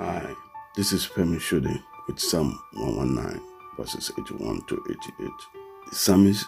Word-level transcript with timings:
Hi, 0.00 0.34
this 0.76 0.94
is 0.94 1.06
Femi 1.06 1.36
Shudi 1.36 1.78
with 2.06 2.18
Psalm 2.18 2.58
119, 2.72 3.38
verses 3.76 4.10
81 4.18 4.62
to 4.68 4.82
88. 4.88 5.30
The 5.90 5.94
psalmist 5.94 6.46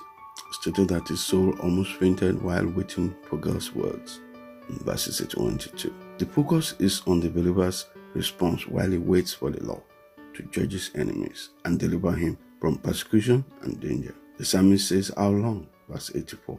stated 0.52 0.88
that 0.88 1.08
his 1.08 1.20
soul 1.20 1.54
almost 1.60 1.92
fainted 1.96 2.40
while 2.40 2.66
waiting 2.66 3.14
for 3.28 3.36
God's 3.36 3.74
words 3.74 4.22
in 4.70 4.78
verses 4.78 5.20
81 5.20 5.58
to 5.58 5.68
2. 5.68 5.94
The 6.16 6.24
focus 6.24 6.76
is 6.78 7.02
on 7.06 7.20
the 7.20 7.28
believer's 7.28 7.84
response 8.14 8.66
while 8.66 8.90
he 8.90 8.96
waits 8.96 9.34
for 9.34 9.50
the 9.50 9.62
Lord 9.62 9.82
to 10.32 10.44
judge 10.44 10.72
his 10.72 10.90
enemies 10.94 11.50
and 11.66 11.78
deliver 11.78 12.12
him 12.12 12.38
from 12.58 12.78
persecution 12.78 13.44
and 13.60 13.78
danger. 13.78 14.14
The 14.38 14.46
psalmist 14.46 14.88
says, 14.88 15.12
How 15.14 15.28
long? 15.28 15.68
Verse 15.90 16.10
84. 16.14 16.58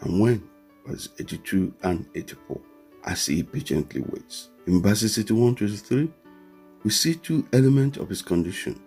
And 0.00 0.20
when? 0.20 0.50
Verse 0.88 1.08
82 1.20 1.72
and 1.84 2.04
84. 2.16 2.60
As 3.06 3.26
he 3.26 3.42
patiently 3.42 4.00
waits. 4.00 4.50
In 4.66 4.82
verses 4.82 5.16
81 5.18 5.54
to 5.56 5.64
83, 5.66 6.10
we 6.82 6.90
see 6.90 7.14
two 7.14 7.46
elements 7.52 7.98
of 7.98 8.08
his 8.08 8.20
condition 8.20 8.80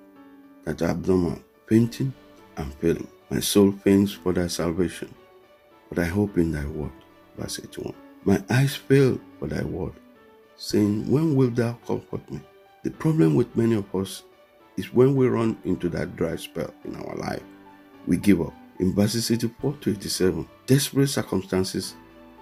that 0.65 0.81
are 0.81 0.89
abnormal, 0.89 1.39
fainting 1.67 2.13
and 2.57 2.73
failing. 2.75 3.07
My 3.29 3.39
soul 3.39 3.71
faints 3.71 4.11
for 4.11 4.33
thy 4.33 4.47
salvation, 4.47 5.13
but 5.87 5.99
I 5.99 6.05
hope 6.05 6.37
in 6.37 6.51
thy 6.51 6.65
word. 6.65 6.91
Verse 7.37 7.59
81. 7.59 7.93
My 8.25 8.43
eyes 8.49 8.75
fail 8.75 9.19
for 9.39 9.47
thy 9.47 9.63
word, 9.63 9.93
saying, 10.57 11.09
When 11.09 11.35
wilt 11.35 11.55
thou 11.55 11.73
comfort 11.87 12.29
me? 12.29 12.41
The 12.83 12.91
problem 12.91 13.35
with 13.35 13.55
many 13.55 13.75
of 13.75 13.93
us 13.95 14.23
is 14.77 14.93
when 14.93 15.15
we 15.15 15.27
run 15.27 15.57
into 15.63 15.89
that 15.89 16.15
dry 16.15 16.35
spell 16.35 16.73
in 16.85 16.95
our 16.95 17.15
life, 17.15 17.43
we 18.07 18.17
give 18.17 18.41
up. 18.41 18.53
In 18.79 18.93
verses 18.93 19.29
84 19.29 19.73
to 19.81 19.91
87, 19.91 20.47
desperate 20.65 21.07
circumstances 21.07 21.95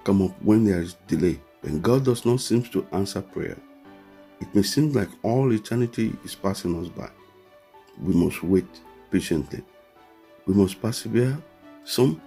come 0.03 0.21
up 0.21 0.39
when 0.41 0.63
there 0.63 0.81
is 0.81 0.95
delay, 1.07 1.39
when 1.67 1.81
God 1.81 2.05
does 2.05 2.25
not 2.25 2.39
seem 2.39 2.63
to 2.63 2.87
answer 2.93 3.21
prayer. 3.21 3.57
It 4.39 4.47
may 4.55 4.61
seem 4.61 4.93
like 4.93 5.09
all 5.21 5.51
eternity 5.51 6.15
is 6.23 6.33
passing 6.33 6.79
us 6.81 6.87
by. 6.87 7.09
We 8.01 8.13
must 8.13 8.41
wait 8.41 8.69
patiently. 9.11 9.65
We 10.45 10.53
must 10.53 10.81
persevere. 10.81 11.37
Some 11.83 12.21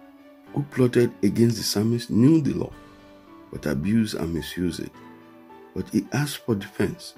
who 0.52 0.62
plotted 0.64 1.10
against 1.22 1.56
the 1.56 1.62
psalmist 1.62 2.10
knew 2.10 2.42
the 2.42 2.52
law, 2.52 2.72
but 3.50 3.64
abused 3.64 4.14
and 4.16 4.34
misused 4.34 4.80
it. 4.80 4.92
But 5.74 5.88
he 5.88 6.06
asked 6.12 6.44
for 6.44 6.54
defense. 6.54 7.14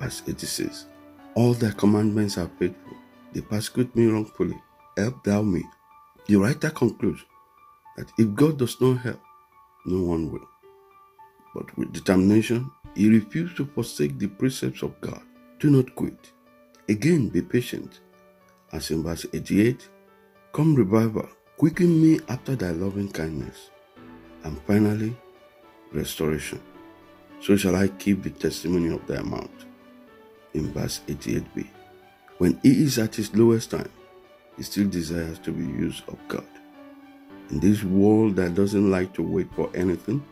Verse 0.00 0.22
86 0.26 0.86
All 1.34 1.52
thy 1.52 1.72
commandments 1.72 2.38
are 2.38 2.50
faithful. 2.58 2.96
They 3.34 3.42
persecute 3.42 3.94
me 3.94 4.06
wrongfully. 4.06 4.58
Help 4.96 5.22
thou 5.24 5.42
me. 5.42 5.62
The 6.26 6.36
writer 6.36 6.70
concludes 6.70 7.22
that 7.98 8.10
if 8.16 8.34
God 8.34 8.56
does 8.56 8.80
not 8.80 9.00
help, 9.00 9.20
no 9.84 10.00
one 10.02 10.32
will. 10.32 10.48
But 11.56 11.74
with 11.78 11.94
determination, 11.94 12.70
he 12.94 13.08
refused 13.08 13.56
to 13.56 13.64
forsake 13.64 14.18
the 14.18 14.26
precepts 14.26 14.82
of 14.82 15.00
God. 15.00 15.22
Do 15.58 15.70
not 15.70 15.94
quit. 15.94 16.32
Again, 16.86 17.30
be 17.30 17.40
patient. 17.40 18.00
As 18.72 18.90
in 18.90 19.02
verse 19.02 19.24
88, 19.32 19.88
come 20.52 20.74
revival, 20.74 21.26
quicken 21.56 22.02
me 22.02 22.20
after 22.28 22.56
thy 22.56 22.72
loving 22.72 23.10
kindness. 23.10 23.70
And 24.44 24.60
finally, 24.66 25.16
restoration. 25.94 26.60
So 27.40 27.56
shall 27.56 27.74
I 27.74 27.88
keep 27.88 28.22
the 28.22 28.30
testimony 28.30 28.94
of 28.94 29.06
thy 29.06 29.22
mouth. 29.22 29.64
In 30.52 30.70
verse 30.74 31.00
88b. 31.06 31.66
When 32.36 32.60
he 32.62 32.82
is 32.84 32.98
at 32.98 33.14
his 33.14 33.34
lowest 33.34 33.70
time, 33.70 33.90
he 34.58 34.62
still 34.62 34.88
desires 34.88 35.38
to 35.38 35.52
be 35.52 35.64
used 35.64 36.06
of 36.08 36.18
God. 36.28 36.46
In 37.48 37.60
this 37.60 37.82
world 37.82 38.36
that 38.36 38.54
doesn't 38.54 38.90
like 38.90 39.14
to 39.14 39.22
wait 39.22 39.48
for 39.54 39.70
anything, 39.74 40.22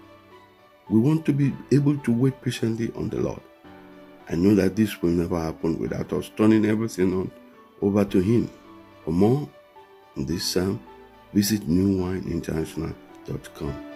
we 0.88 0.98
want 0.98 1.24
to 1.27 1.32
be 1.32 1.52
able 1.72 1.96
to 1.98 2.12
wait 2.12 2.40
patiently 2.42 2.90
on 2.96 3.08
the 3.08 3.20
Lord. 3.20 3.40
I 4.28 4.34
know 4.36 4.54
that 4.54 4.77
this 4.77 5.02
will 5.02 5.10
never 5.10 5.41
happen 5.41 5.78
without 5.78 6.12
us 6.12 6.30
turning 6.36 6.66
everything 6.66 7.12
on 7.14 7.30
over 7.80 8.04
to 8.04 8.20
Him. 8.20 8.50
For 9.04 9.12
more 9.12 9.48
on 10.16 10.26
this 10.26 10.44
psalm, 10.44 10.80
visit 11.32 11.69
newwineinternational.com. 11.69 13.94